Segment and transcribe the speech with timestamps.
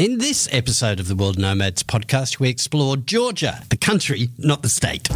[0.00, 4.70] In this episode of the World Nomads podcast, we explore Georgia, the country, not the
[4.70, 5.10] state.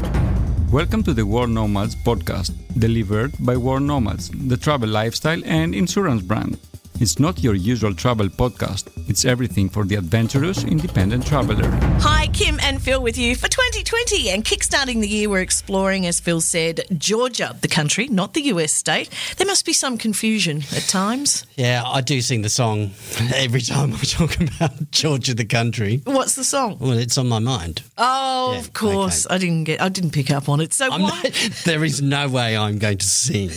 [0.71, 6.21] Welcome to the World Nomads podcast, delivered by World Nomads, the travel lifestyle and insurance
[6.21, 6.59] brand.
[7.01, 8.87] It's not your usual travel podcast.
[9.09, 11.69] It's everything for the adventurous independent traveler.
[12.01, 16.21] Hi, Kim and Phil with you for 2020 and kickstarting the year we're exploring, as
[16.21, 19.11] Phil said, Georgia, the country, not the US state.
[19.37, 21.45] There must be some confusion at times.
[21.57, 22.93] Yeah, I do sing the song
[23.35, 26.01] every time I talk about Georgia, the country.
[26.05, 26.79] What's the song?
[26.79, 27.83] Well, it's on my mind.
[27.99, 29.27] Oh, Yeah, of course.
[29.27, 29.35] okay.
[29.35, 30.73] I didn't get I didn't pick up on it.
[30.73, 31.33] So I'm why not,
[31.65, 33.51] there is no way I'm going to sing.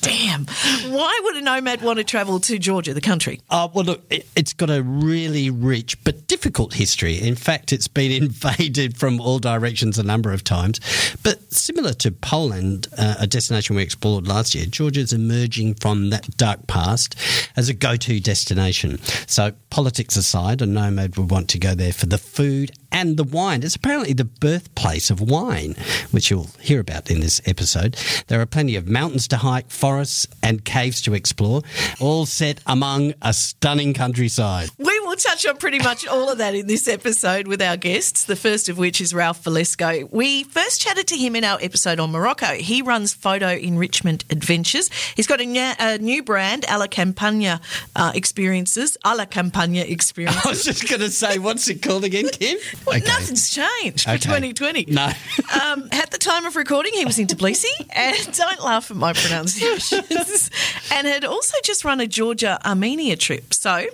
[0.00, 0.46] damn.
[0.90, 3.40] Why would a nomad want to travel to Georgia, the country?
[3.50, 7.20] Uh, well, look, it, it's got a really rich but difficult history.
[7.20, 10.78] In fact, it's been invaded from all directions a number of times.
[11.24, 16.36] But similar to Poland, uh, a destination we explored last year, Georgia's emerging from that
[16.36, 17.16] dark past
[17.56, 19.02] as a go to destination.
[19.26, 23.24] So, politics aside, a nomad would want to go there for the food and the
[23.24, 23.62] wine.
[23.62, 25.76] It's apparently the birthplace of wine,
[26.10, 27.96] which you'll hear about in this episode.
[28.26, 31.62] There are plenty of mountains to hike, forests, and caves to explore,
[32.00, 34.70] all set among a stunning countryside.
[34.78, 34.89] We will
[35.22, 38.68] touch on pretty much all of that in this episode with our guests, the first
[38.68, 40.08] of which is Ralph Velasco.
[40.10, 42.46] We first chatted to him in our episode on Morocco.
[42.54, 44.90] He runs Photo Enrichment Adventures.
[45.16, 47.60] He's got a, nya- a new brand, A La Campagna
[47.96, 50.44] uh, Experiences, A La Campagna Experiences.
[50.44, 52.58] I was just going to say, what's it called again, Kim?
[52.86, 54.18] Well, Nothing's changed for Okay.
[54.18, 54.86] 2020.
[54.88, 55.10] No.
[55.62, 59.12] Um, at the time of recording, he was in Tbilisi, and don't laugh at my
[59.12, 60.50] pronunciations,
[60.92, 63.52] and had also just run a Georgia Armenia trip.
[63.52, 63.86] So,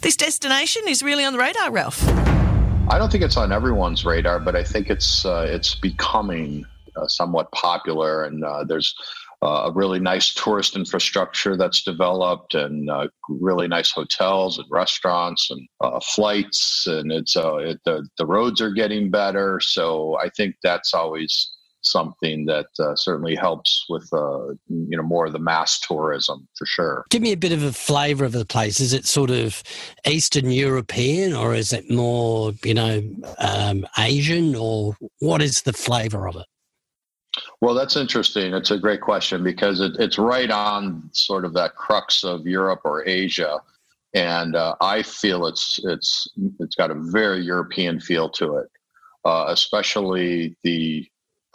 [0.00, 2.02] this destination is really on the radar, Ralph.
[2.90, 7.06] I don't think it's on everyone's radar, but I think it's uh, it's becoming uh,
[7.06, 8.94] somewhat popular, and uh, there's
[9.42, 15.50] uh, a really nice tourist infrastructure that's developed, and uh, really nice hotels and restaurants
[15.50, 19.60] and uh, flights, and it's it, the the roads are getting better.
[19.60, 21.52] So I think that's always
[21.90, 26.66] something that uh, certainly helps with uh, you know more of the mass tourism for
[26.66, 27.04] sure.
[27.10, 28.80] Give me a bit of a flavour of the place.
[28.80, 29.62] Is it sort of
[30.06, 33.02] Eastern European or is it more, you know,
[33.38, 36.46] um, Asian or what is the flavour of it?
[37.60, 38.54] Well, that's interesting.
[38.54, 42.80] It's a great question because it, it's right on sort of that crux of Europe
[42.84, 43.60] or Asia,
[44.14, 46.26] and uh, I feel it's it's
[46.58, 48.68] it's got a very European feel to it,
[49.24, 51.06] uh, especially the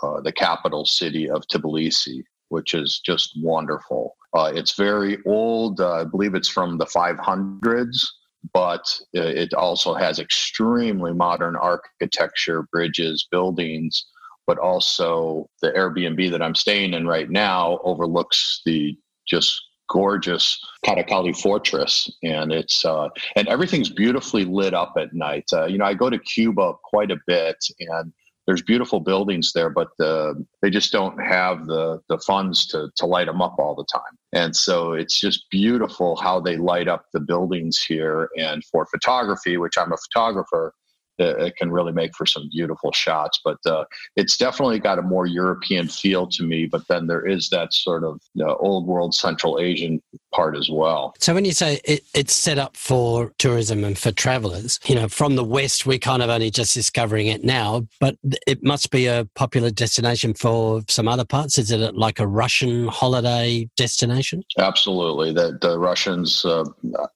[0.05, 4.15] uh, the capital city of Tbilisi, which is just wonderful.
[4.33, 5.79] Uh, it's very old.
[5.79, 8.05] Uh, I believe it's from the 500s,
[8.53, 8.85] but
[9.17, 14.05] uh, it also has extremely modern architecture, bridges, buildings
[14.47, 21.39] but also the Airbnb that I'm staying in right now overlooks the just gorgeous Katakali
[21.39, 25.45] Fortress, and it's uh, and everything's beautifully lit up at night.
[25.51, 28.13] Uh, you know, I go to Cuba quite a bit, and
[28.47, 33.05] there's beautiful buildings there, but the, they just don't have the the funds to to
[33.05, 34.01] light them up all the time.
[34.33, 38.29] And so it's just beautiful how they light up the buildings here.
[38.37, 40.73] And for photography, which I'm a photographer,
[41.17, 43.39] it it can really make for some beautiful shots.
[43.43, 43.85] But uh,
[44.15, 46.67] it's definitely got a more European feel to me.
[46.67, 50.01] But then there is that sort of you know, old world Central Asian
[50.35, 51.15] part as well.
[51.19, 55.07] So when you say it, it's set up for tourism and for travellers, you know,
[55.07, 59.07] from the West, we're kind of only just discovering it now, but it must be
[59.07, 61.57] a popular destination for some other parts.
[61.57, 64.43] Is it like a Russian holiday destination?
[64.57, 66.65] Absolutely, the the Russians uh,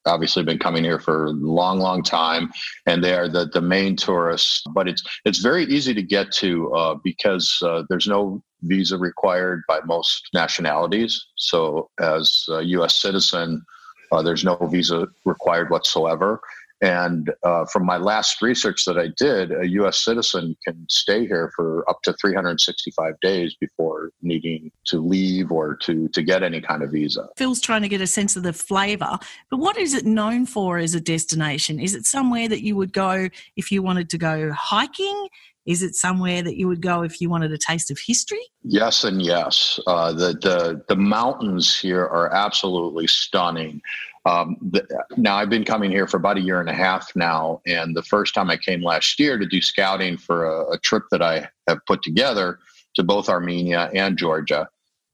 [0.05, 2.51] obviously been coming here for a long, long time,
[2.85, 4.63] and they are the the main tourists.
[4.73, 9.63] But it's it's very easy to get to uh, because uh, there's no visa required
[9.67, 11.25] by most nationalities.
[11.35, 13.01] So as a U.S.
[13.01, 13.65] citizen,
[14.11, 16.41] uh, there's no visa required whatsoever.
[16.81, 20.03] And uh, from my last research that I did, a U.S.
[20.03, 26.07] citizen can stay here for up to 365 days before needing to leave or to
[26.09, 27.27] to get any kind of visa.
[27.35, 30.77] Phil's trying to get a sense of the flavour, but what is it known for
[30.77, 31.79] as a destination?
[31.79, 33.27] Is it somewhere that you would go
[33.57, 35.27] if you wanted to go hiking?
[35.65, 38.41] Is it somewhere that you would go if you wanted a taste of history?
[38.63, 39.79] Yes and yes.
[39.85, 43.81] Uh, the the the mountains here are absolutely stunning.
[44.25, 44.85] Um, the,
[45.15, 48.03] now I've been coming here for about a year and a half now, and the
[48.03, 51.49] first time I came last year to do scouting for a, a trip that I
[51.67, 52.59] have put together
[52.95, 54.67] to both Armenia and Georgia.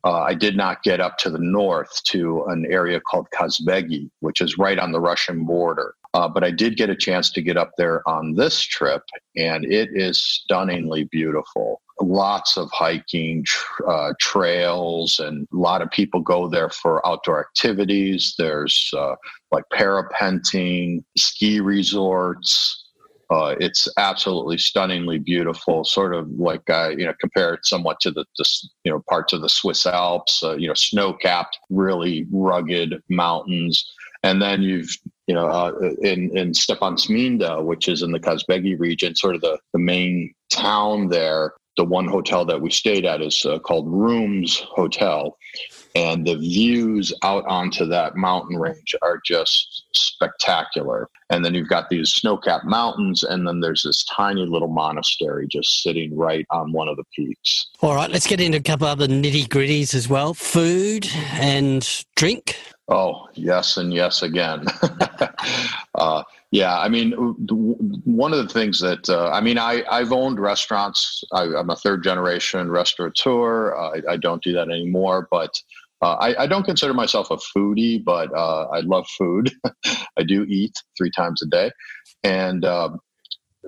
[0.04, 4.40] Uh, I did not get up to the north to an area called Kazbegi, which
[4.40, 5.96] is right on the Russian border.
[6.16, 9.04] Uh, but I did get a chance to get up there on this trip,
[9.36, 11.82] and it is stunningly beautiful.
[12.02, 13.46] lots of hiking
[13.88, 18.36] uh, trails, and a lot of people go there for outdoor activities.
[18.38, 19.16] There's uh,
[19.52, 22.82] like parapenting, ski resorts.
[23.32, 28.24] Uh, it's absolutely stunningly beautiful, sort of like uh, you know, compared somewhat to the,
[28.38, 28.46] the,
[28.84, 30.44] you know parts of the Swiss Alps.
[30.44, 33.92] Uh, you know, snow-capped, really rugged mountains,
[34.22, 34.96] and then you've
[35.28, 39.60] you know uh, in in Stepantsminda, which is in the Kazbegi region, sort of the
[39.74, 44.60] the main town there the one hotel that we stayed at is uh, called Rooms
[44.60, 45.38] Hotel,
[45.94, 51.10] and the views out onto that mountain range are just spectacular.
[51.30, 55.82] And then you've got these snow-capped mountains, and then there's this tiny little monastery just
[55.84, 57.68] sitting right on one of the peaks.
[57.82, 62.58] All right, let's get into a couple other nitty gritties as well: food and drink.
[62.88, 64.66] Oh yes, and yes again.
[65.96, 70.40] uh, yeah, I mean, one of the things that uh, I mean, I I've owned
[70.40, 71.24] restaurants.
[71.34, 73.76] I, am a third generation restaurateur.
[73.76, 75.60] I, I, don't do that anymore, but
[76.04, 79.52] uh, I, I, don't consider myself a foodie, but uh, I love food.
[80.18, 81.72] I do eat three times a day,
[82.24, 83.00] and um,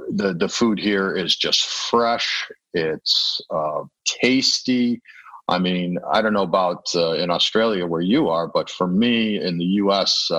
[0.09, 2.47] the the food here is just fresh.
[2.73, 5.01] It's uh, tasty.
[5.49, 9.41] I mean, I don't know about uh, in Australia where you are, but for me
[9.41, 10.29] in the U.S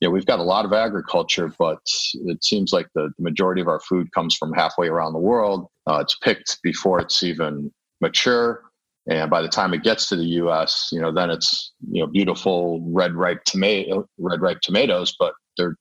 [0.00, 1.80] yeah, we've got a lot of agriculture, but
[2.26, 5.68] it seems like the majority of our food comes from halfway around the world.
[5.86, 8.62] Uh, it's picked before it's even mature,
[9.08, 12.06] and by the time it gets to the U.S., you know, then it's you know
[12.06, 15.32] beautiful red ripe tomato, red ripe tomatoes, but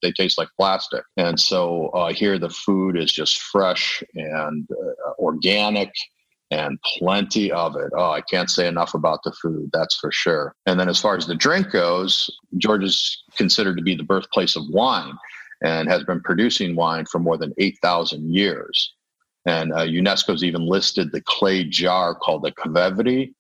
[0.02, 1.04] they taste like plastic.
[1.18, 5.92] And so uh, here, the food is just fresh and uh, organic
[6.56, 7.92] and plenty of it.
[7.98, 10.56] Oh, I can't say enough about the food, that's for sure.
[10.66, 14.64] And then as far as the drink goes, Georgia's considered to be the birthplace of
[14.70, 15.14] wine
[15.62, 18.94] and has been producing wine for more than 8,000 years.
[19.46, 23.34] And uh, UNESCO's even listed the clay jar called the qvevri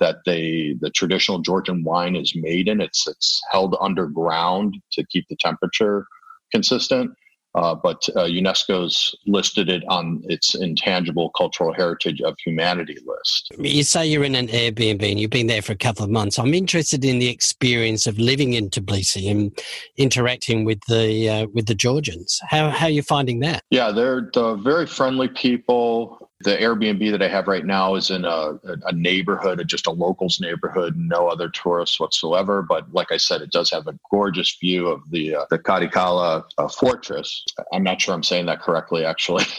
[0.00, 2.80] that they the traditional Georgian wine is made in.
[2.80, 6.06] It's it's held underground to keep the temperature
[6.50, 7.12] consistent
[7.54, 13.52] uh, but uh, UNESCO's listed it on its intangible cultural heritage of humanity list.
[13.58, 16.38] You say you're in an Airbnb and you've been there for a couple of months.
[16.38, 19.58] I'm interested in the experience of living in Tbilisi and
[19.96, 22.40] interacting with the uh, with the Georgians.
[22.48, 23.62] How how are you finding that?
[23.70, 28.58] Yeah, they're very friendly people the Airbnb that I have right now is in a,
[28.86, 32.62] a neighborhood, just a locals neighborhood, no other tourists whatsoever.
[32.62, 36.44] But like I said, it does have a gorgeous view of the uh, the Karikala
[36.58, 37.44] uh, fortress.
[37.72, 39.44] I'm not sure I'm saying that correctly, actually.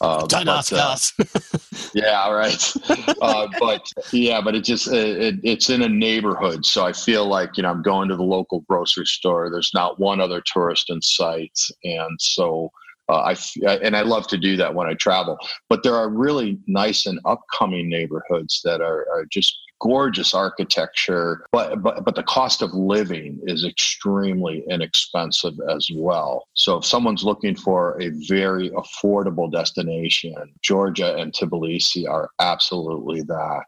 [0.00, 0.96] Uh, but, uh,
[1.94, 2.72] yeah, right.
[3.20, 7.56] Uh, but yeah, but it just it, it's in a neighborhood, so I feel like
[7.56, 9.50] you know I'm going to the local grocery store.
[9.50, 12.70] There's not one other tourist in sight, and so
[13.08, 13.36] uh, I
[13.82, 15.38] and I love to do that when I travel.
[15.68, 21.82] But there are really nice and upcoming neighborhoods that are, are just gorgeous architecture, but,
[21.82, 26.48] but but the cost of living is extremely inexpensive as well.
[26.54, 33.64] So if someone's looking for a very affordable destination, Georgia and Tbilisi are absolutely that.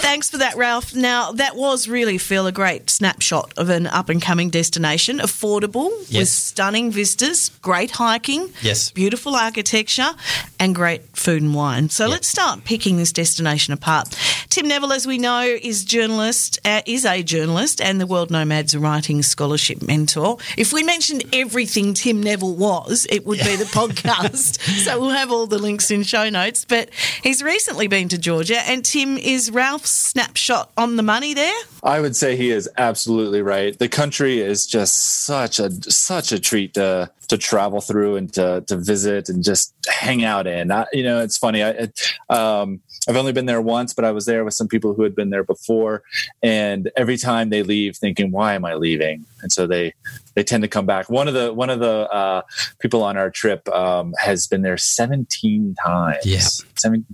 [0.00, 0.94] Thanks for that, Ralph.
[0.94, 5.90] Now that was really feel a great snapshot of an up and coming destination, affordable
[6.08, 6.20] yes.
[6.20, 10.10] with stunning vistas, great hiking, yes, beautiful architecture,
[10.58, 11.88] and great food and wine.
[11.88, 12.12] So yep.
[12.12, 14.16] let's start picking this destination apart.
[14.48, 18.76] Tim Neville as we know, is journalist uh, is a journalist and the World Nomads
[18.76, 20.36] Writing Scholarship mentor.
[20.58, 24.60] If we mentioned everything Tim Neville was, it would be the podcast.
[24.84, 26.64] so we'll have all the links in show notes.
[26.64, 26.90] But
[27.22, 31.58] he's recently been to Georgia, and Tim is Ralph's snapshot on the money there.
[31.82, 33.78] I would say he is absolutely right.
[33.78, 38.62] The country is just such a such a treat to to travel through and to
[38.66, 40.70] to visit and just hang out in.
[40.70, 41.64] I, you know, it's funny.
[41.64, 41.88] I
[42.28, 45.16] um, I've only been there once, but I was there with some people who had
[45.16, 46.02] been there before,
[46.42, 49.94] and every time they leave, thinking, "Why am I leaving?" And so they
[50.34, 51.10] they tend to come back.
[51.10, 52.42] One of the one of the uh,
[52.78, 56.24] people on our trip um, has been there seventeen times.
[56.24, 56.40] Yeah,
[56.76, 57.04] 17,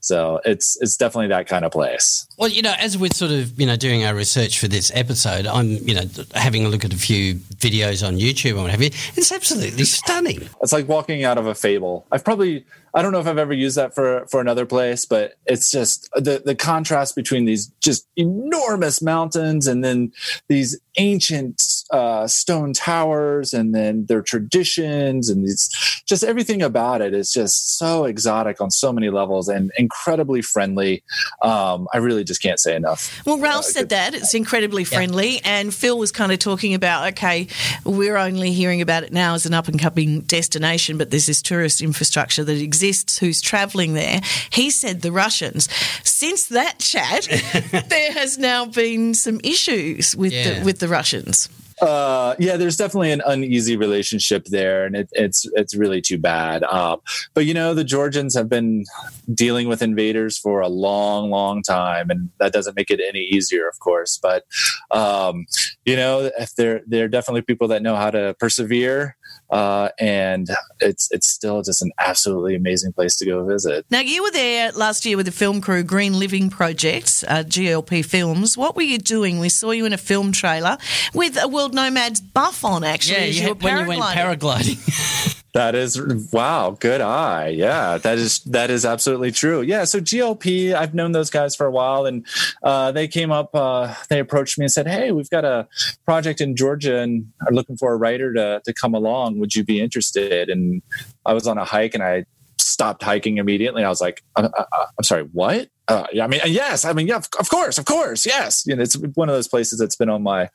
[0.00, 2.26] so it's it's definitely that kind of place.
[2.38, 5.46] Well, you know, as we're sort of you know doing our research for this episode,
[5.46, 8.82] I'm you know having a look at a few videos on YouTube and what have
[8.82, 8.90] you.
[9.16, 10.48] It's absolutely stunning.
[10.62, 12.06] It's like walking out of a fable.
[12.10, 15.34] I've probably I don't know if I've ever used that for for another place, but
[15.46, 20.12] it's just the the contrast between these just enormous mountains and then
[20.48, 27.14] these ancient uh, stone towers and then their traditions and it's just everything about it
[27.14, 31.02] is just so exotic on so many levels and incredibly friendly.
[31.42, 33.24] Um, I really just can't say enough.
[33.24, 35.40] Well, Ralph uh, said that it's incredibly friendly, yeah.
[35.44, 37.46] and Phil was kind of talking about okay,
[37.84, 41.40] we're only hearing about it now as an up and coming destination, but there's this
[41.40, 43.18] tourist infrastructure that exists.
[43.18, 44.20] Who's travelling there?
[44.50, 45.68] He said the Russians.
[46.02, 47.28] Since that chat,
[47.88, 50.58] there has now been some issues with yeah.
[50.58, 51.48] the, with the Russians.
[51.80, 56.62] Uh, yeah, there's definitely an uneasy relationship there, and it, it's it's really too bad.
[56.62, 56.96] Uh,
[57.32, 58.84] but you know, the Georgians have been
[59.32, 63.66] dealing with invaders for a long, long time, and that doesn't make it any easier,
[63.66, 64.18] of course.
[64.22, 64.44] But
[64.90, 65.46] um,
[65.86, 69.16] you know, if they're they're definitely people that know how to persevere
[69.50, 73.84] uh, and it's it's still just an absolutely amazing place to go visit.
[73.90, 78.04] Now, you were there last year with the film crew Green Living Project, uh, GLP
[78.04, 78.56] Films.
[78.56, 79.40] What were you doing?
[79.40, 80.78] We saw you in a film trailer
[81.14, 83.18] with a World Nomads buff on, actually.
[83.18, 85.36] Yeah, you had, when you went paragliding.
[85.52, 86.00] That is
[86.32, 87.48] wow, good eye.
[87.48, 89.62] Yeah, that is that is absolutely true.
[89.62, 92.24] Yeah, so GLP, I've known those guys for a while, and
[92.62, 93.50] uh, they came up.
[93.52, 95.66] Uh, they approached me and said, "Hey, we've got a
[96.04, 99.40] project in Georgia and are looking for a writer to to come along.
[99.40, 100.82] Would you be interested?" And
[101.26, 102.26] I was on a hike, and I
[102.58, 103.82] stopped hiking immediately.
[103.82, 107.50] I was like, I, am sorry, what?" Uh, I mean, yes, I mean, yeah, of
[107.50, 108.62] course, of course, yes.
[108.64, 110.48] You know, it's one of those places that's been on my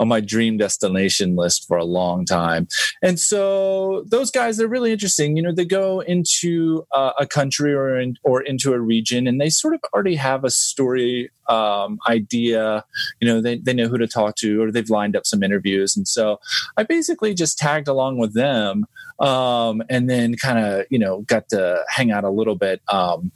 [0.00, 2.66] on my dream destination list for a long time.
[3.02, 5.36] And so those guys, they're really interesting.
[5.36, 9.40] You know, they go into uh, a country or in, or into a region, and
[9.40, 12.84] they sort of already have a story um, idea.
[13.20, 15.96] You know, they they know who to talk to, or they've lined up some interviews.
[15.96, 16.40] And so
[16.78, 18.86] I basically just tagged along with them,
[19.18, 22.80] um, and then kind of you know got to hang out a little bit.
[22.88, 23.32] Um,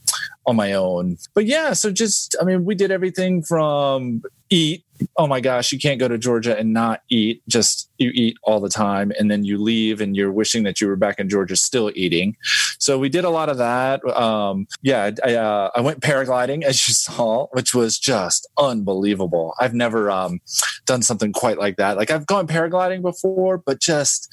[0.47, 1.17] on my own.
[1.33, 4.23] But yeah, so just I mean, we did everything from
[4.55, 4.85] eat.
[5.17, 7.43] Oh my gosh, you can't go to Georgia and not eat.
[7.49, 10.87] Just you eat all the time, and then you leave, and you're wishing that you
[10.87, 12.37] were back in Georgia still eating.
[12.79, 14.07] So we did a lot of that.
[14.17, 19.55] Um, yeah, I, uh, I went paragliding as you saw, which was just unbelievable.
[19.59, 20.41] I've never um,
[20.87, 21.97] done something quite like that.
[21.97, 24.33] Like I've gone paragliding before, but just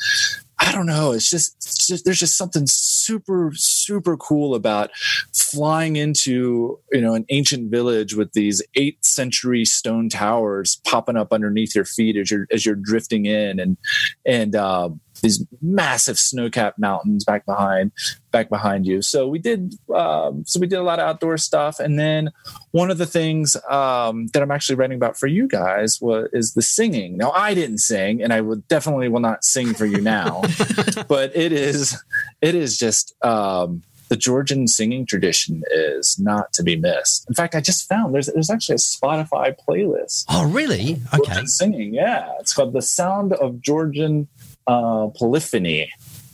[0.61, 1.11] I don't know.
[1.11, 4.91] It's just, it's just, there's just something super super cool about
[5.33, 11.33] flying into you know an ancient village with these 8th century stone towers popping up
[11.33, 13.77] underneath your feet as you're as you're drifting in and
[14.25, 14.89] and uh,
[15.21, 17.91] these massive snow-capped mountains back behind
[18.31, 19.01] back behind you.
[19.01, 22.31] So we did um, so we did a lot of outdoor stuff, and then
[22.71, 26.53] one of the things um, that I'm actually writing about for you guys was is
[26.53, 27.17] the singing.
[27.17, 30.41] Now I didn't sing, and I would definitely will not sing for you now,
[31.07, 32.01] but it is
[32.41, 33.15] it is just.
[33.23, 37.25] Um, the Georgian singing tradition is not to be missed.
[37.29, 40.25] In fact, I just found there's there's actually a Spotify playlist.
[40.27, 41.01] Oh, really?
[41.13, 41.45] Okay.
[41.45, 42.29] Singing, yeah.
[42.41, 44.27] It's called "The Sound of Georgian
[44.67, 45.91] uh, polyphony.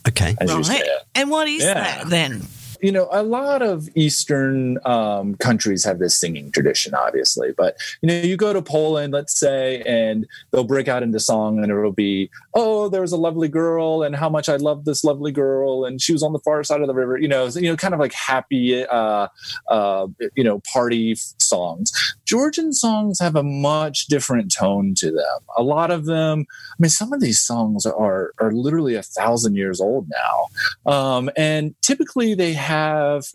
[0.08, 0.36] Okay.
[0.40, 0.84] right.
[1.16, 1.74] And what is yeah.
[1.74, 2.44] that then?
[2.82, 7.52] you know, a lot of Eastern um, countries have this singing tradition, obviously.
[7.56, 11.60] But you know, you go to Poland, let's say, and they'll break out into song,
[11.60, 15.04] and it'll be, "Oh, there was a lovely girl, and how much I love this
[15.04, 17.70] lovely girl, and she was on the far side of the river." You know, you
[17.70, 19.28] know, kind of like happy, uh,
[19.68, 22.16] uh, you know, party songs.
[22.28, 25.40] Georgian songs have a much different tone to them.
[25.58, 29.56] A lot of them, I mean, some of these songs are are literally a thousand
[29.56, 33.26] years old now, um, and typically they have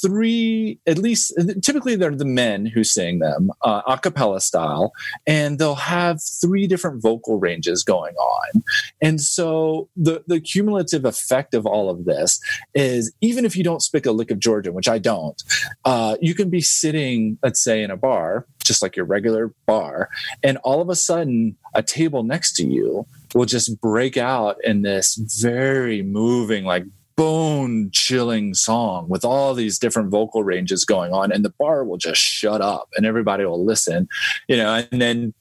[0.00, 4.92] three at least typically they're the men who sing them uh, a cappella style
[5.26, 8.62] and they'll have three different vocal ranges going on.
[9.00, 12.40] And so the the cumulative effect of all of this
[12.74, 15.42] is even if you don't speak a lick of georgian which i don't
[15.84, 20.08] uh, you can be sitting let's say in a bar just like your regular bar
[20.42, 24.82] and all of a sudden a table next to you will just break out in
[24.82, 26.84] this very moving like
[27.18, 31.96] bone chilling song with all these different vocal ranges going on and the bar will
[31.98, 34.06] just shut up and everybody will listen
[34.46, 35.34] you know and then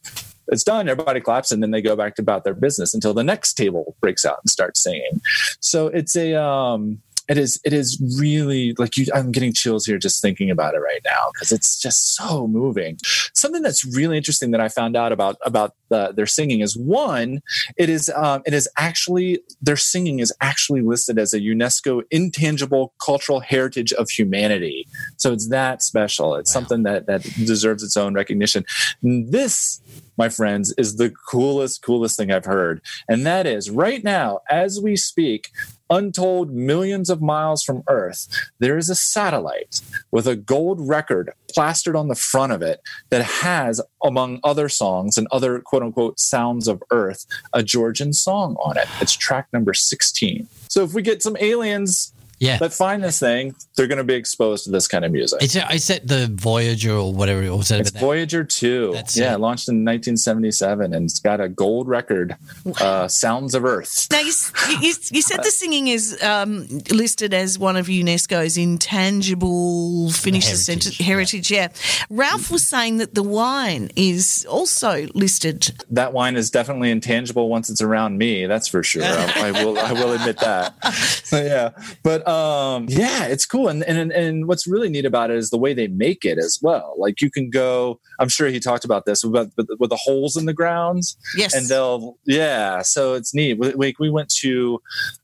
[0.50, 3.24] it's done everybody claps and then they go back to about their business until the
[3.24, 5.22] next table breaks out and starts singing.
[5.60, 9.98] So it's a um it is it is really like you i'm getting chills here
[9.98, 12.98] just thinking about it right now because it's just so moving
[13.34, 17.42] something that's really interesting that i found out about about the, their singing is one
[17.78, 22.94] it is um, it is actually their singing is actually listed as a unesco intangible
[23.04, 24.86] cultural heritage of humanity
[25.18, 26.62] so it's that special it's wow.
[26.62, 28.66] something that that deserves its own recognition
[29.02, 29.82] and this
[30.18, 32.82] my friends, is the coolest, coolest thing I've heard.
[33.08, 35.52] And that is right now, as we speak,
[35.90, 38.28] untold millions of miles from Earth,
[38.60, 43.24] there is a satellite with a gold record plastered on the front of it that
[43.24, 48.78] has, among other songs and other quote unquote sounds of Earth, a Georgian song on
[48.78, 48.88] it.
[49.02, 50.48] It's track number 16.
[50.70, 52.58] So if we get some aliens Yeah.
[52.60, 55.42] But find this thing, they're going to be exposed to this kind of music.
[55.42, 57.72] Is it, is it the Voyager or whatever it was?
[57.72, 58.00] It's over?
[58.00, 58.92] Voyager 2.
[58.94, 59.40] That's yeah, it.
[59.40, 62.36] launched in 1977 and it's got a gold record,
[62.80, 64.08] uh, Sounds of Earth.
[64.12, 64.34] Now, you,
[64.82, 70.66] you, you said the singing is um, listed as one of UNESCO's intangible, finish Heritage,
[70.66, 71.70] sentence, heritage, yeah.
[72.10, 75.72] Ralph was saying that the wine is also listed.
[75.90, 78.46] That wine is definitely intangible once it's around me.
[78.46, 79.04] That's for sure.
[79.06, 79.78] I, I will.
[79.78, 80.76] I will admit that.
[81.28, 81.72] So, yeah,
[82.04, 83.70] but um, yeah, it's cool.
[83.70, 86.60] And, and and what's really neat about it is the way they make it as
[86.62, 86.94] well.
[86.98, 88.00] Like you can go.
[88.20, 91.18] I'm sure he talked about this about with, with the holes in the grounds.
[91.36, 91.54] Yes.
[91.54, 92.82] and they'll yeah.
[92.82, 93.58] So it's neat.
[93.58, 94.80] We, we- we went to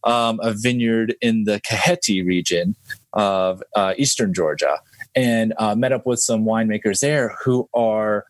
[0.05, 2.75] um, a vineyard in the Kakheti region
[3.12, 4.79] of uh, eastern Georgia
[5.15, 8.25] and uh, met up with some winemakers there who are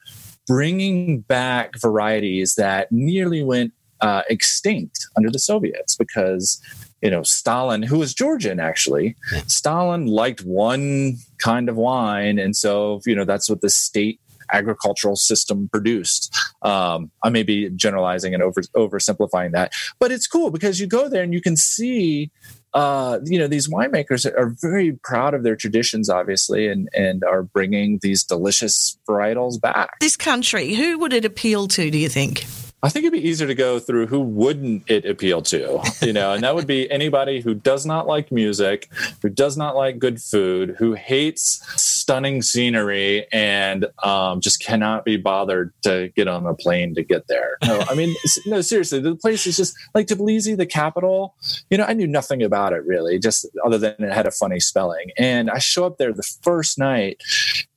[0.47, 6.61] bringing back varieties that nearly went uh, extinct under the Soviets because
[7.03, 9.15] you know Stalin, who was Georgian actually,
[9.47, 14.19] Stalin liked one kind of wine, and so you know that's what the state
[14.51, 16.35] agricultural system produced.
[16.61, 21.09] Um, I may be generalizing and over oversimplifying that, but it's cool because you go
[21.09, 22.31] there and you can see
[22.73, 27.43] uh, you know these winemakers are very proud of their traditions obviously and and are
[27.43, 32.45] bringing these delicious varietals back this country, who would it appeal to, do you think?
[32.83, 36.33] I think it'd be easier to go through who wouldn't it appeal to, you know,
[36.33, 38.89] and that would be anybody who does not like music,
[39.21, 45.15] who does not like good food, who hates stunning scenery, and um, just cannot be
[45.15, 47.57] bothered to get on a plane to get there.
[47.63, 48.13] No, I mean,
[48.45, 51.35] no, seriously, the place is just like Tbilisi, the capital.
[51.69, 54.59] You know, I knew nothing about it really, just other than it had a funny
[54.59, 55.11] spelling.
[55.17, 57.23] And I show up there the first night,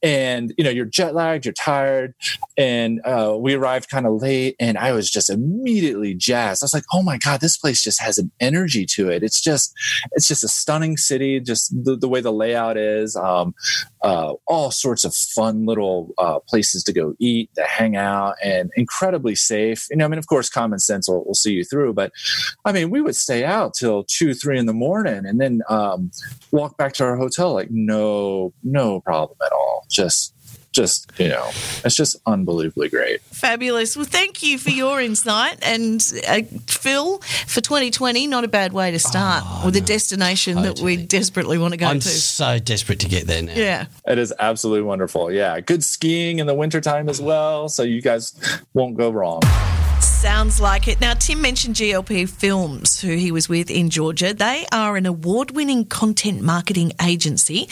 [0.07, 2.15] and you know, you're jet lagged, you're tired,
[2.57, 6.63] and uh, we arrived kind of late and i was just immediately jazzed.
[6.63, 9.25] I was like oh my god this place just has an energy to it.
[9.25, 9.75] It's just
[10.13, 13.53] it's just a stunning city just the, the way the layout is um,
[14.03, 18.71] uh, all sorts of fun little uh, places to go eat to hang out and
[18.77, 19.87] incredibly safe.
[19.91, 22.13] You know i mean of course common sense will, will see you through but
[22.65, 26.13] i mean we would stay out till two three in the morning and then um,
[26.53, 30.36] walk back to our hotel like no no problem at all just
[30.77, 31.49] just you know
[31.85, 33.97] it's just unbelievably great Fabulous.
[33.97, 35.59] Well, thank you for your insight.
[35.63, 40.81] And uh, Phil, for 2020, not a bad way to start with a destination that
[40.81, 42.09] we desperately want to go I'm to.
[42.09, 43.53] so desperate to get there now.
[43.55, 43.87] yeah.
[44.07, 48.35] it is absolutely wonderful yeah good skiing in the wintertime as well so you guys
[48.75, 49.43] won't go wrong
[50.01, 51.01] Sounds like it.
[51.01, 54.35] Now, Tim mentioned GLP Films, who he was with in Georgia.
[54.35, 57.69] They are an award winning content marketing agency,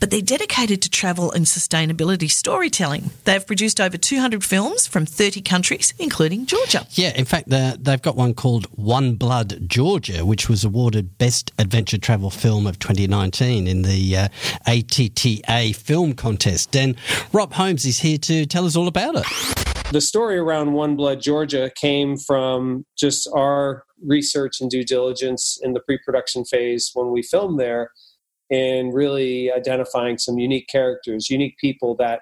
[0.00, 3.10] but they're dedicated to travel and sustainability storytelling.
[3.24, 6.86] They've produced over 200 films from 30 countries, including Georgia.
[6.92, 11.52] Yeah, in fact, they're- they've got one called One Blood Georgia, which was awarded Best
[11.58, 14.28] Adventure Travel Film of 2019 in the uh,
[14.66, 16.74] ATTA Film Contest.
[16.74, 16.96] And
[17.34, 19.26] Rob Holmes is here to tell us all about it.
[19.92, 25.74] the story around One Blood Georgia came from just our research and due diligence in
[25.74, 27.90] the pre production phase when we filmed there
[28.50, 32.20] and really identifying some unique characters, unique people that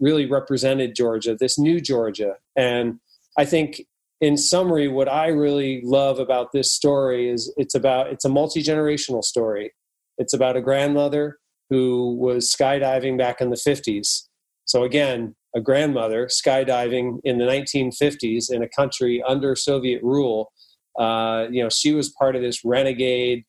[0.00, 2.34] really represented Georgia, this new Georgia.
[2.54, 3.00] And
[3.38, 3.82] I think
[4.20, 8.62] in summary, what I really love about this story is it's about it's a multi
[8.62, 9.72] generational story.
[10.18, 14.22] It's about a grandmother who was skydiving back in the 50s.
[14.64, 20.52] So again, a grandmother skydiving in the 1950s in a country under Soviet rule.
[20.98, 23.44] Uh, you know, she was part of this renegade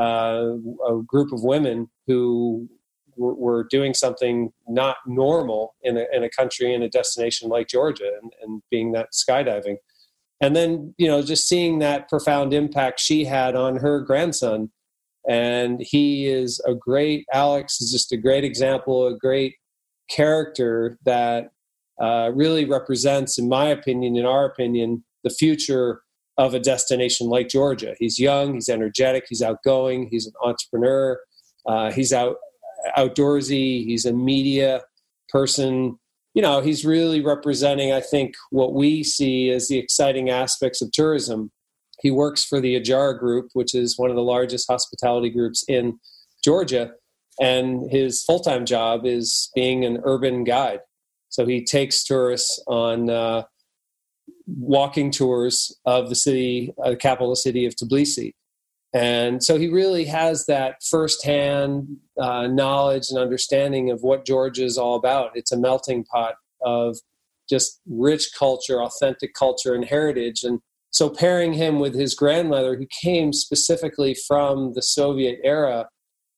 [0.00, 0.52] uh,
[1.06, 2.68] group of women who
[3.16, 7.68] were, were doing something not normal in a, in a country in a destination like
[7.68, 9.76] Georgia, and, and being that skydiving.
[10.40, 14.70] And then, you know, just seeing that profound impact she had on her grandson.
[15.28, 19.54] And he is a great, Alex is just a great example, a great
[20.10, 21.52] character that
[22.00, 26.02] uh, really represents, in my opinion, in our opinion, the future
[26.38, 27.94] of a destination like Georgia.
[27.98, 31.20] He's young, he's energetic, he's outgoing, he's an entrepreneur,
[31.66, 32.36] uh, he's out
[32.96, 34.82] outdoorsy, he's a media
[35.28, 35.98] person.
[36.34, 40.90] You know, he's really representing, I think, what we see as the exciting aspects of
[40.92, 41.50] tourism.
[42.00, 45.98] He works for the Adjara Group, which is one of the largest hospitality groups in
[46.42, 46.92] Georgia
[47.40, 50.80] and his full-time job is being an urban guide
[51.28, 53.42] so he takes tourists on uh,
[54.46, 58.32] walking tours of the city uh, the capital city of tbilisi
[58.94, 64.76] And so he really has that firsthand uh, knowledge and understanding of what Georgia is
[64.76, 65.30] all about.
[65.34, 66.98] It's a melting pot of
[67.48, 70.42] just rich culture, authentic culture, and heritage.
[70.42, 75.88] And so pairing him with his grandmother, who came specifically from the Soviet era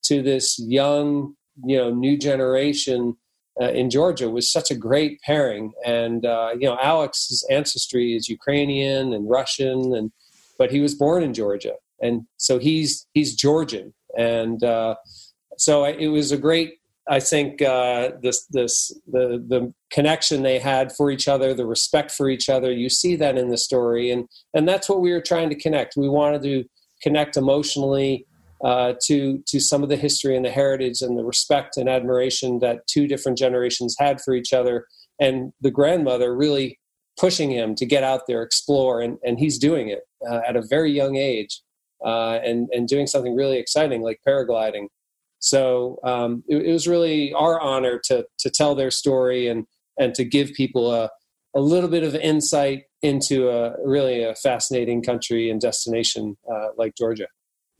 [0.04, 3.16] to this young, you know, new generation
[3.60, 5.72] uh, in Georgia was such a great pairing.
[5.84, 10.12] And uh, you know, Alex's ancestry is Ukrainian and Russian, and
[10.58, 14.94] but he was born in Georgia, and so he's he's Georgian, and uh,
[15.56, 16.74] so it was a great.
[17.08, 22.10] I think uh, this this the the connection they had for each other, the respect
[22.12, 22.70] for each other.
[22.72, 25.96] You see that in the story, and and that's what we were trying to connect.
[25.96, 26.64] We wanted to
[27.02, 28.26] connect emotionally
[28.62, 32.58] uh, to to some of the history and the heritage and the respect and admiration
[32.60, 34.86] that two different generations had for each other,
[35.18, 36.78] and the grandmother really
[37.18, 40.62] pushing him to get out there, explore, and, and he's doing it uh, at a
[40.62, 41.62] very young age,
[42.04, 44.86] uh, and and doing something really exciting like paragliding.
[45.38, 49.66] So um, it, it, was really our honor to to tell their story and
[49.98, 51.10] and to give people a
[51.54, 56.94] a little bit of insight into a really a fascinating country and destination uh, like
[56.96, 57.26] Georgia.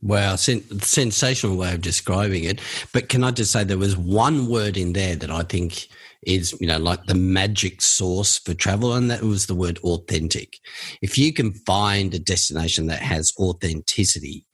[0.01, 2.61] Wow, sen- sensational way of describing it.
[2.93, 5.87] But can I just say there was one word in there that I think
[6.25, 10.57] is, you know, like the magic source for travel, and that was the word authentic.
[11.01, 14.45] If you can find a destination that has authenticity,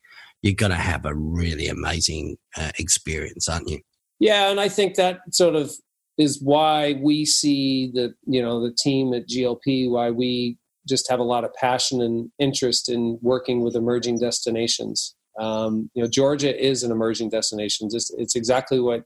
[0.42, 3.80] you're going to have a really amazing uh, experience, aren't you?
[4.20, 5.72] Yeah, and I think that sort of
[6.18, 10.58] is why we see the you know the team at GLP, why we
[10.88, 16.04] just have a lot of passion and interest in working with emerging destinations um, you
[16.04, 17.90] know, Georgia is an emerging destination.
[17.92, 19.04] It's, it's exactly what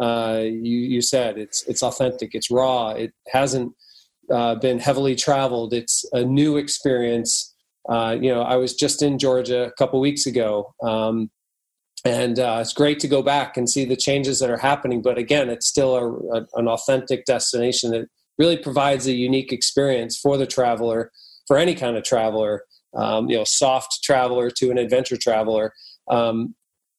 [0.00, 1.38] uh, you, you said.
[1.38, 2.34] It's it's authentic.
[2.34, 2.90] It's raw.
[2.90, 3.72] It hasn't
[4.32, 5.72] uh, been heavily traveled.
[5.72, 7.54] It's a new experience.
[7.88, 11.30] Uh, you know, I was just in Georgia a couple weeks ago, um,
[12.04, 15.00] and uh, it's great to go back and see the changes that are happening.
[15.02, 18.06] But again, it's still a, a, an authentic destination that
[18.38, 21.10] really provides a unique experience for the traveler,
[21.46, 22.62] for any kind of traveler
[22.96, 25.72] um, you know, soft traveler to an adventure traveler.
[26.10, 26.54] Um,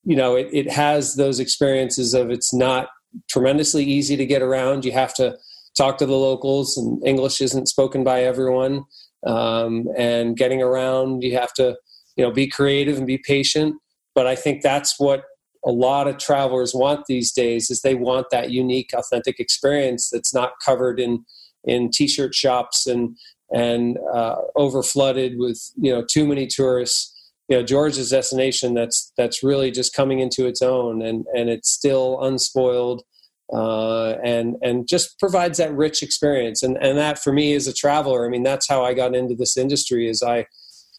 [0.09, 2.87] you know, it, it has those experiences of it's not
[3.29, 4.83] tremendously easy to get around.
[4.83, 5.37] You have to
[5.77, 8.85] talk to the locals, and English isn't spoken by everyone.
[9.27, 11.77] Um, and getting around, you have to,
[12.15, 13.75] you know, be creative and be patient.
[14.15, 15.25] But I think that's what
[15.63, 20.33] a lot of travelers want these days is they want that unique, authentic experience that's
[20.33, 21.23] not covered in
[21.65, 23.15] in t-shirt shops and
[23.53, 27.13] and uh, over flooded with you know too many tourists.
[27.49, 31.69] You know, Georgia's destination that's that's really just coming into its own, and and it's
[31.69, 33.03] still unspoiled,
[33.51, 36.61] uh, and and just provides that rich experience.
[36.61, 39.35] And and that for me as a traveler, I mean, that's how I got into
[39.35, 40.07] this industry.
[40.07, 40.45] Is I,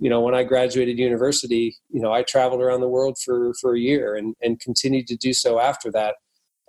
[0.01, 3.75] you know, when I graduated university, you know, I traveled around the world for for
[3.75, 6.17] a year, and and continued to do so after that.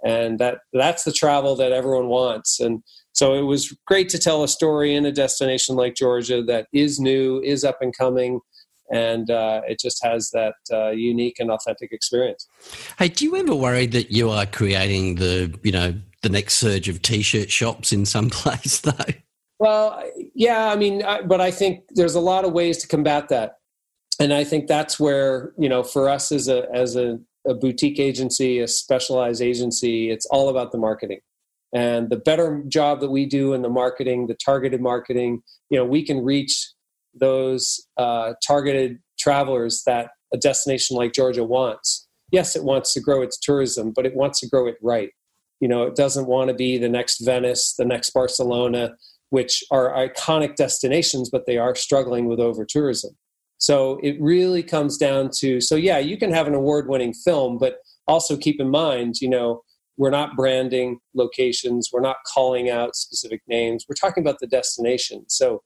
[0.03, 4.43] And that that's the travel that everyone wants, and so it was great to tell
[4.43, 8.39] a story in a destination like Georgia that is new, is up and coming,
[8.91, 12.47] and uh, it just has that uh, unique and authentic experience.
[12.99, 16.87] Hey, do you ever worry that you are creating the you know the next surge
[16.89, 19.13] of t-shirt shops in some place though?
[19.59, 23.29] Well, yeah, I mean, I, but I think there's a lot of ways to combat
[23.29, 23.57] that,
[24.19, 27.99] and I think that's where you know for us as a as a, a boutique
[27.99, 31.21] agency, a specialized agency, it's all about the marketing
[31.73, 35.85] and the better job that we do in the marketing the targeted marketing you know
[35.85, 36.67] we can reach
[37.13, 42.07] those uh, targeted travelers that a destination like georgia wants.
[42.31, 45.09] Yes it wants to grow its tourism but it wants to grow it right.
[45.59, 48.95] You know it doesn't want to be the next venice the next barcelona
[49.29, 53.11] which are iconic destinations but they are struggling with over tourism
[53.57, 57.57] so it really comes down to so yeah you can have an award winning film
[57.59, 57.75] but
[58.07, 59.61] also keep in mind you know
[59.97, 63.85] we're not branding locations we're not calling out specific names.
[63.87, 65.25] We're talking about the destination.
[65.27, 65.61] So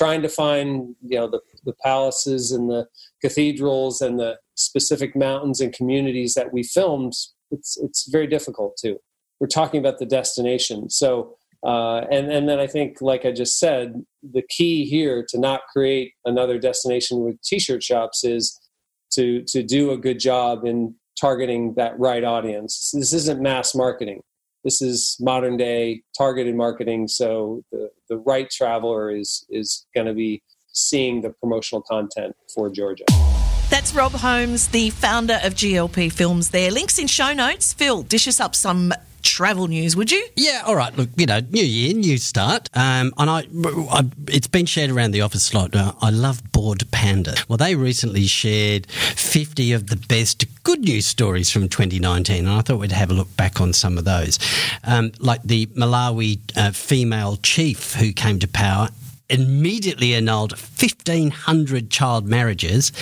[0.00, 2.86] trying to find you know the, the palaces and the
[3.22, 7.12] cathedrals and the specific mountains and communities that we filmed
[7.50, 8.96] it's it's very difficult to
[9.40, 11.36] we're talking about the destination so
[11.66, 15.60] uh, and and then I think, like I just said, the key here to not
[15.70, 18.58] create another destination with T-shirt shops is
[19.12, 22.92] to to do a good job in targeting that right audience.
[22.94, 24.22] This isn't mass marketing.
[24.64, 27.08] This is modern day targeted marketing.
[27.08, 30.42] So the, the right traveler is is going to be
[30.72, 33.04] seeing the promotional content for Georgia.
[33.70, 36.70] That's Rob Holmes, the founder of GLP Films there.
[36.70, 37.72] Links in show notes.
[37.72, 38.92] Phil, dish us up some
[39.22, 40.26] travel news, would you?
[40.36, 40.96] Yeah, all right.
[40.96, 42.68] Look, you know, new year, new start.
[42.74, 43.46] Um, and I,
[43.90, 45.74] I, it's been shared around the office a lot.
[45.74, 47.34] Uh, I love Bored Panda.
[47.48, 52.60] Well, they recently shared 50 of the best good news stories from 2019, and I
[52.60, 54.38] thought we'd have a look back on some of those.
[54.84, 58.88] Um, like the Malawi uh, female chief who came to power
[59.30, 62.92] immediately annulled 1,500 child marriages,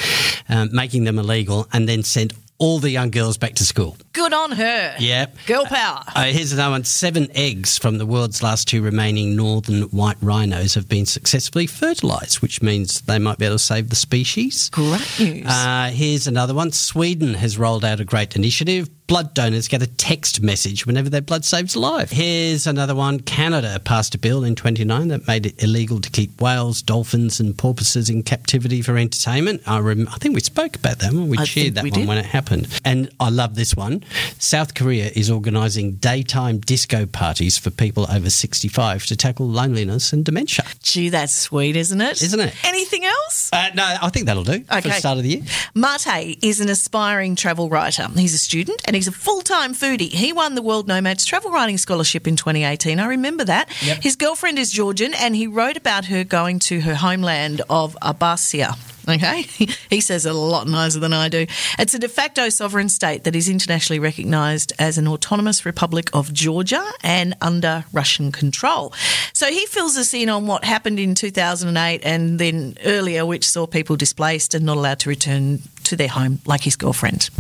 [0.48, 3.96] um, making them illegal, and then sent all the young girls back to school.
[4.12, 4.96] Good on her.
[4.98, 5.36] Yep.
[5.46, 6.02] Girl power.
[6.14, 6.84] Uh, here's another one.
[6.84, 12.40] Seven eggs from the world's last two remaining northern white rhinos have been successfully fertilised,
[12.40, 14.70] which means they might be able to save the species.
[14.70, 15.46] Great news.
[15.46, 16.72] Uh, here's another one.
[16.72, 18.88] Sweden has rolled out a great initiative.
[19.08, 22.10] Blood donors get a text message whenever their blood saves a life.
[22.10, 23.20] Here's another one.
[23.20, 27.56] Canada passed a bill in 29 that made it illegal to keep whales, dolphins, and
[27.56, 29.62] porpoises in captivity for entertainment.
[29.66, 31.30] I, rem- I think we spoke about that one.
[31.30, 32.08] We I cheered that we one did.
[32.08, 32.68] when it happened.
[32.84, 34.04] And I love this one.
[34.38, 40.22] South Korea is organising daytime disco parties for people over 65 to tackle loneliness and
[40.22, 40.66] dementia.
[40.82, 42.20] Gee, that's sweet, isn't it?
[42.20, 42.54] Isn't it?
[42.62, 43.48] Anything else?
[43.54, 44.98] Uh, no, I think that'll do for the Okay.
[44.98, 45.42] start of the year.
[45.74, 48.06] Mate is an aspiring travel writer.
[48.14, 50.10] He's a student and he's a full time foodie.
[50.10, 52.98] He won the World Nomads Travel Writing Scholarship in 2018.
[52.98, 53.70] I remember that.
[53.70, 58.76] His girlfriend is Georgian and he wrote about her going to her homeland of Abbasia.
[59.08, 59.42] Okay,
[59.90, 61.46] he says it a lot nicer than I do.
[61.78, 66.32] It's a de facto sovereign state that is internationally recognised as an autonomous republic of
[66.32, 68.92] Georgia and under Russian control.
[69.32, 73.66] So he fills us in on what happened in 2008 and then earlier, which saw
[73.66, 77.30] people displaced and not allowed to return to their home, like his girlfriend.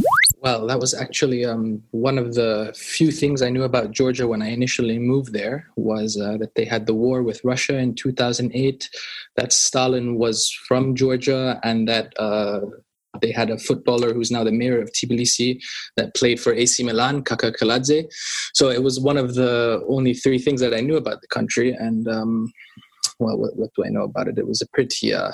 [0.40, 4.40] Well, that was actually um, one of the few things I knew about Georgia when
[4.40, 8.88] I initially moved there was uh, that they had the war with Russia in 2008,
[9.34, 12.60] that Stalin was from Georgia, and that uh,
[13.20, 15.60] they had a footballer who's now the mayor of Tbilisi
[15.96, 18.06] that played for AC Milan, Kakha Kaladze.
[18.54, 21.72] So it was one of the only three things that I knew about the country.
[21.72, 22.52] And um,
[23.18, 24.38] well, what, what do I know about it?
[24.38, 25.32] It was a pretty uh,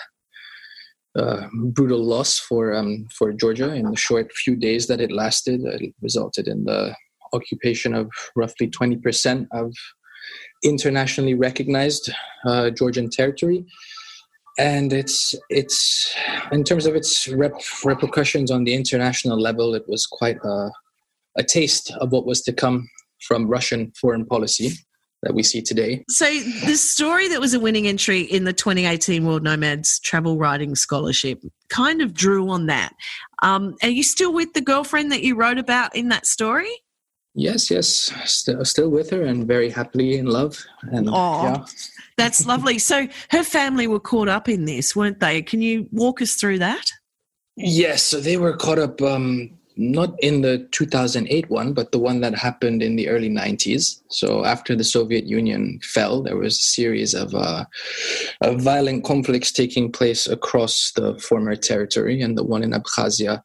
[1.16, 5.60] uh, brutal loss for um, for Georgia in the short few days that it lasted.
[5.64, 6.94] It resulted in the
[7.32, 9.74] occupation of roughly 20% of
[10.62, 12.12] internationally recognized
[12.46, 13.64] uh, Georgian territory.
[14.58, 16.14] And it's it's
[16.52, 20.70] in terms of its rep- repercussions on the international level, it was quite a,
[21.36, 22.88] a taste of what was to come
[23.26, 24.72] from Russian foreign policy
[25.24, 26.04] that we see today.
[26.08, 30.74] So the story that was a winning entry in the 2018 World Nomads Travel Writing
[30.74, 32.94] Scholarship kind of drew on that.
[33.42, 36.70] Um, are you still with the girlfriend that you wrote about in that story?
[37.34, 40.64] Yes, yes, still, still with her and very happily in love.
[40.82, 41.44] And Aw.
[41.44, 41.64] yeah,
[42.16, 42.78] That's lovely.
[42.78, 45.42] So her family were caught up in this, weren't they?
[45.42, 46.86] Can you walk us through that?
[47.56, 52.20] Yes, so they were caught up um, not in the 2008 one, but the one
[52.20, 54.00] that happened in the early 90s.
[54.08, 57.64] So after the Soviet Union fell, there was a series of, uh,
[58.40, 63.42] of violent conflicts taking place across the former territory, and the one in Abkhazia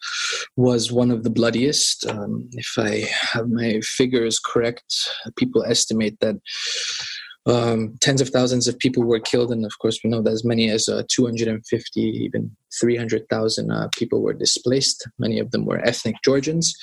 [0.56, 2.06] was one of the bloodiest.
[2.06, 6.36] Um, if I have my figures correct, people estimate that
[7.50, 10.46] um, tens of thousands of people were killed, and of course, we know that as
[10.46, 15.08] many as uh, 250, even 300,000 uh, people were displaced.
[15.18, 16.76] Many of them were ethnic Georgians,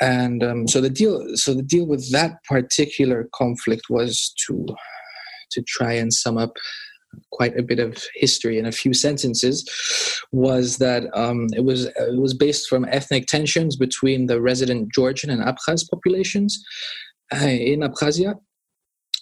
[0.00, 1.24] and um, so the deal.
[1.34, 4.66] So the deal with that particular conflict was to
[5.52, 6.56] to try and sum up
[7.32, 9.68] quite a bit of history in a few sentences
[10.30, 15.30] was that um, it was it was based from ethnic tensions between the resident Georgian
[15.30, 16.62] and Abkhaz populations
[17.34, 18.36] uh, in Abkhazia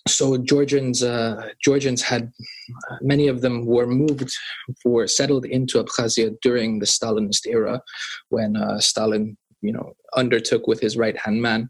[0.09, 2.33] so Georgians, uh, Georgians had
[3.01, 4.31] many of them were moved,
[4.85, 7.83] were settled into Abkhazia during the Stalinist era,
[8.31, 11.69] when uh, Stalin, you know, undertook with his right hand man,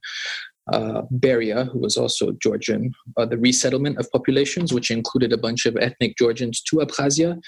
[0.73, 5.67] uh, Beria, who was also Georgian, uh, the resettlement of populations, which included a bunch
[5.67, 7.41] of ethnic Georgians to Abkhazia,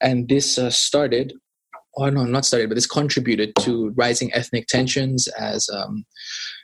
[0.00, 1.32] and this uh, started.
[1.96, 6.04] Oh no, not started, but this contributed to rising ethnic tensions as um,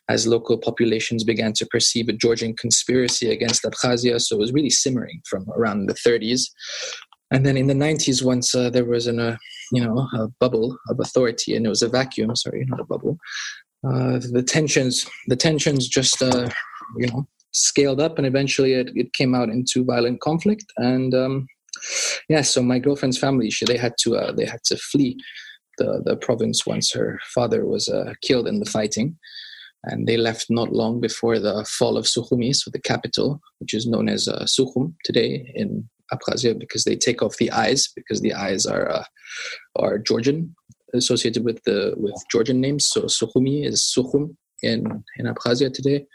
[0.09, 4.21] as local populations began to perceive a Georgian conspiracy against Abkhazia.
[4.21, 6.51] So it was really simmering from around the 30s.
[7.31, 9.37] And then in the 90s, once uh, there was an, uh,
[9.71, 12.35] you know, a bubble of authority, and it was a vacuum.
[12.35, 13.19] Sorry, not a bubble.
[13.87, 16.49] Uh, the tensions, the tensions just, uh,
[16.99, 20.65] you know, scaled up, and eventually it, it came out into violent conflict.
[20.77, 21.47] And um,
[22.29, 25.19] yeah, so my girlfriend's family, she, they had to, uh, they had to flee
[25.79, 29.17] the the province once her father was uh, killed in the fighting
[29.85, 33.87] and they left not long before the fall of Sukhumi, so the capital, which is
[33.87, 38.35] known as uh, Sukhum today in Abkhazia, because they take off the eyes because the
[38.35, 39.05] eyes are uh,
[39.77, 40.55] are Georgian,
[40.93, 42.87] associated with the with Georgian names.
[42.87, 46.07] So Sukhumi is Sukhum in in Abkhazia today,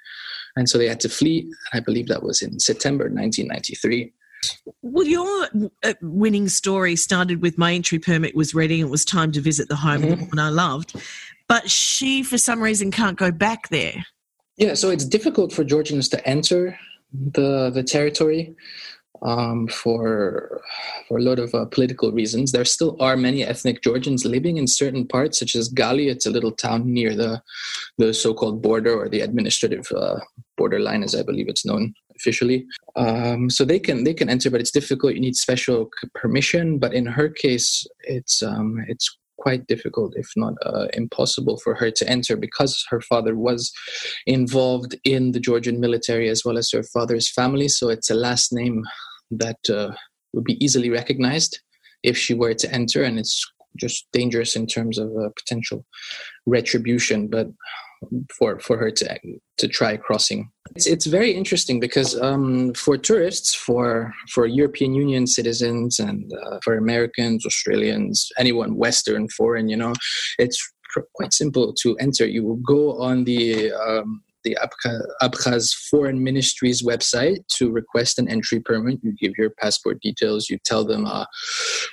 [0.55, 1.51] and so they had to flee.
[1.73, 4.13] I believe that was in September 1993.
[4.81, 5.47] Well, your
[5.83, 9.41] uh, winning story started with my entry permit was ready and it was time to
[9.41, 10.13] visit the home mm-hmm.
[10.13, 10.95] of the woman I loved.
[11.47, 14.05] But she, for some reason, can't go back there.
[14.57, 16.77] Yeah, so it's difficult for Georgians to enter
[17.11, 18.55] the the territory
[19.21, 20.61] um, for
[21.07, 22.51] for a lot of uh, political reasons.
[22.51, 26.09] There still are many ethnic Georgians living in certain parts, such as Gali.
[26.09, 27.41] It's a little town near the
[27.97, 30.19] the so-called border or the administrative uh,
[30.57, 32.65] borderline, as I believe it's known officially.
[32.95, 35.15] Um, so they can they can enter, but it's difficult.
[35.15, 36.79] You need special permission.
[36.79, 41.91] But in her case, it's um, it's quite difficult, if not uh, impossible, for her
[41.91, 43.71] to enter because her father was
[44.25, 47.67] involved in the Georgian military as well as her father's family.
[47.67, 48.83] So it's a last name
[49.31, 49.91] that uh,
[50.33, 51.59] would be easily recognized
[52.03, 53.43] if she were to enter, and it's
[53.77, 55.85] just dangerous in terms of uh, potential
[56.45, 57.27] retribution.
[57.27, 57.47] But
[58.37, 59.19] for for her to
[59.57, 60.49] to try crossing.
[60.75, 66.59] It's it's very interesting because um, for tourists, for for European Union citizens, and uh,
[66.63, 69.93] for Americans, Australians, anyone Western, foreign, you know,
[70.39, 70.59] it's
[71.13, 72.25] quite simple to enter.
[72.25, 74.57] You will go on the um, the
[75.21, 78.99] Abkhaz Foreign Ministry's website to request an entry permit.
[79.03, 81.25] You give your passport details, you tell them uh,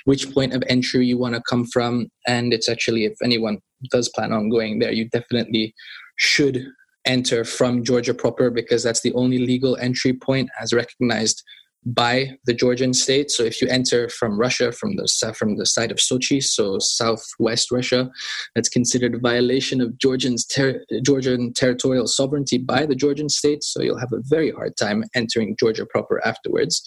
[0.05, 3.57] which point of entry you want to come from, and it's actually, if anyone
[3.91, 5.73] does plan on going there, you definitely
[6.17, 6.65] should
[7.05, 11.43] enter from Georgia proper because that's the only legal entry point as recognized
[11.85, 13.31] by the Georgian state.
[13.31, 17.71] So if you enter from Russia, from the from the side of Sochi, so southwest
[17.71, 18.09] Russia,
[18.55, 23.63] that's considered a violation of Georgian's ter- Georgian territorial sovereignty by the Georgian state.
[23.63, 26.81] So you'll have a very hard time entering Georgia proper afterwards.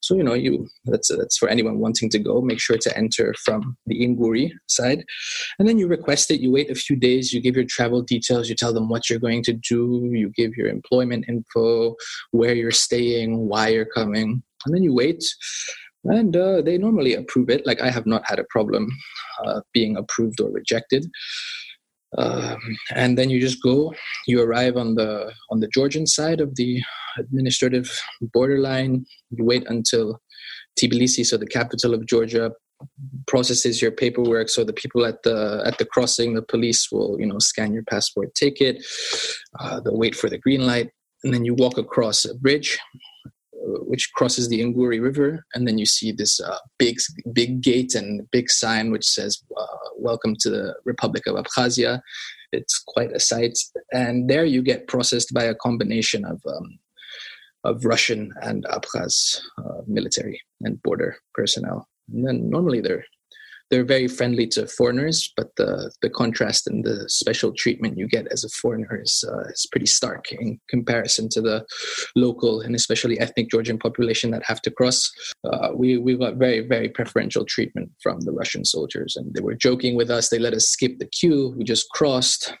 [0.00, 2.40] So you know you that's that's for anyone wanting to go.
[2.40, 5.04] Make sure to enter from the Inguri side,
[5.58, 6.40] and then you request it.
[6.40, 7.32] You wait a few days.
[7.32, 8.48] You give your travel details.
[8.48, 10.10] You tell them what you're going to do.
[10.12, 11.96] You give your employment info,
[12.30, 15.22] where you're staying, why you're coming and then you wait
[16.04, 17.66] and uh, they normally approve it.
[17.66, 18.88] Like i have not had a problem
[19.44, 21.06] uh, being approved or rejected.
[22.16, 22.56] Um,
[22.94, 23.92] and then you just go
[24.26, 26.80] you arrive on the on the georgian side of the
[27.18, 28.00] administrative
[28.32, 29.04] borderline.
[29.30, 30.18] You wait until
[30.80, 32.52] tbilisi so the capital of georgia
[33.26, 37.26] processes your paperwork so the people at the at the crossing the police will you
[37.26, 38.82] know scan your passport ticket
[39.60, 40.90] uh, they'll wait for the green light.
[41.24, 42.78] And then you walk across a bridge
[43.86, 46.98] which crosses the Inguri River, and then you see this uh, big,
[47.32, 52.00] big gate and big sign which says uh, "Welcome to the Republic of Abkhazia."
[52.52, 53.58] It's quite a sight,
[53.92, 56.78] and there you get processed by a combination of um,
[57.64, 61.88] of Russian and Abkhaz uh, military and border personnel.
[62.12, 63.04] And then normally they're
[63.70, 68.26] they're very friendly to foreigners, but the the contrast and the special treatment you get
[68.28, 71.66] as a foreigner is uh, is pretty stark in comparison to the
[72.16, 75.10] local and especially ethnic Georgian population that have to cross.
[75.44, 79.54] Uh, we we got very very preferential treatment from the Russian soldiers, and they were
[79.54, 80.28] joking with us.
[80.28, 81.54] They let us skip the queue.
[81.56, 82.54] We just crossed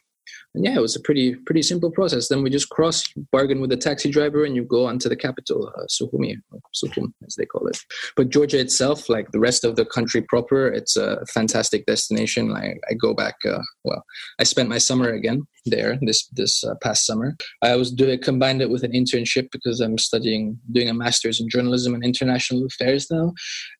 [0.54, 2.28] and yeah, it was a pretty pretty simple process.
[2.28, 5.16] Then we just cross, bargain with the taxi driver, and you go on to the
[5.16, 6.36] capital, uh, Sukhumi,
[6.74, 7.78] Sukhum as they call it.
[8.16, 12.52] But Georgia itself, like the rest of the country proper, it's a fantastic destination.
[12.52, 13.36] I, I go back.
[13.46, 14.04] Uh, well,
[14.38, 17.36] I spent my summer again there this this uh, past summer.
[17.62, 21.48] I was doing combined it with an internship because I'm studying doing a master's in
[21.48, 23.32] journalism and international affairs now.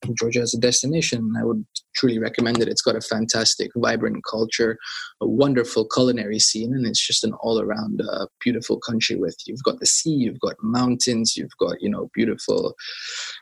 [0.03, 2.68] And Georgia as a destination, I would truly recommend it.
[2.68, 4.79] It's got a fantastic, vibrant culture,
[5.20, 9.16] a wonderful culinary scene, and it's just an all-around uh, beautiful country.
[9.16, 12.74] With you've got the sea, you've got mountains, you've got you know beautiful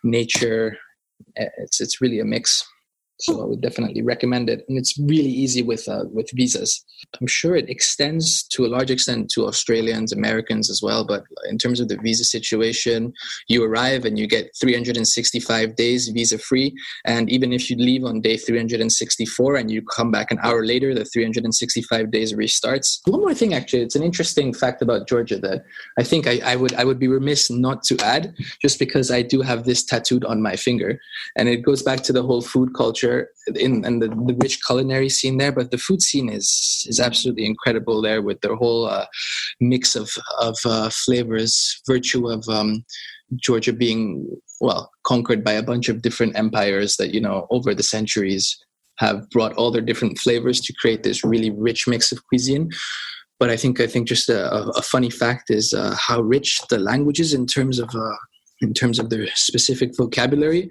[0.02, 0.78] nature.
[1.34, 2.64] It's it's really a mix.
[3.18, 6.84] So I would definitely recommend it, and it's really easy with uh, with visas.
[7.18, 11.04] I'm sure it extends to a large extent to Australians, Americans as well.
[11.04, 13.14] But in terms of the visa situation,
[13.48, 16.76] you arrive and you get 365 days visa free,
[17.06, 20.94] and even if you leave on day 364 and you come back an hour later,
[20.94, 23.00] the 365 days restarts.
[23.06, 25.64] One more thing, actually, it's an interesting fact about Georgia that
[25.98, 29.22] I think I, I would I would be remiss not to add, just because I
[29.22, 31.00] do have this tattooed on my finger,
[31.34, 34.60] and it goes back to the whole food culture culture in, and the, the, rich
[34.64, 38.86] culinary scene there, but the food scene is is absolutely incredible there with their whole
[38.86, 39.06] uh,
[39.60, 42.84] mix of of uh, flavors, virtue of um,
[43.36, 44.26] Georgia being
[44.60, 48.56] well conquered by a bunch of different empires that you know over the centuries
[48.98, 52.70] have brought all their different flavors to create this really rich mix of cuisine.
[53.38, 56.78] But I think I think just a, a funny fact is uh, how rich the
[56.78, 58.16] language is in terms of uh,
[58.60, 60.68] in terms of their specific vocabulary.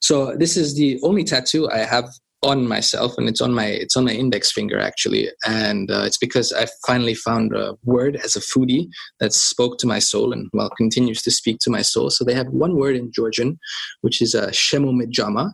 [0.00, 2.08] So this is the only tattoo I have
[2.42, 6.18] on myself, and it's on my it's on my index finger actually, and uh, it's
[6.18, 10.48] because I finally found a word as a foodie that spoke to my soul and
[10.52, 12.10] well continues to speak to my soul.
[12.10, 13.58] So they have one word in Georgian,
[14.02, 15.52] which is a uh, shemo medjama,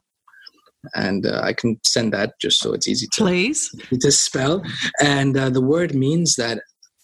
[0.94, 4.62] and uh, I can send that just so it's easy to please to spell.
[5.00, 6.61] And uh, the word means that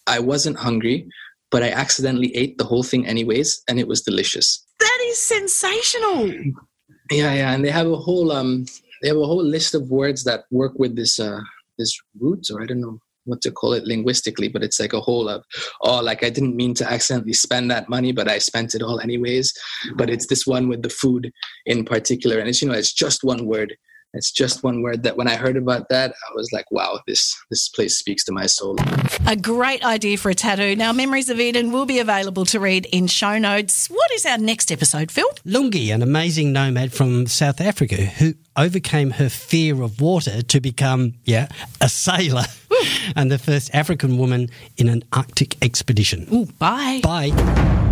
[0.07, 1.09] I wasn't hungry,
[1.51, 4.63] but I accidentally ate the whole thing anyways, and it was delicious.
[4.81, 6.31] That is sensational.
[7.11, 8.65] Yeah, yeah, and they have a whole um,
[9.03, 11.41] they have a whole list of words that work with this uh,
[11.79, 15.01] this root, or I don't know what to call it linguistically, but it's like a
[15.01, 15.45] whole of
[15.83, 19.01] oh, like I didn't mean to accidentally spend that money, but I spent it all
[19.01, 19.53] anyways.
[19.97, 21.33] But it's this one with the food
[21.67, 23.77] in particular, and it's you know it's just one word,
[24.13, 27.37] it's just one word that when I heard about that, I was like, wow, this
[27.51, 28.77] this place speaks to my soul.
[29.27, 30.75] A great idea for a tattoo.
[30.77, 33.89] Now, Memories of Eden will be available to read in show notes.
[33.89, 35.29] What is our next episode, Phil?
[35.47, 41.15] Lungi, an amazing nomad from South Africa who overcame her fear of water to become,
[41.25, 41.49] yeah,
[41.81, 42.45] a sailor
[43.17, 46.27] and the first African woman in an Arctic expedition.
[46.33, 47.01] Ooh, bye.
[47.03, 47.90] Bye.